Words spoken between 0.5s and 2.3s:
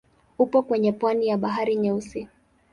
kwenye pwani ya Bahari Nyeusi.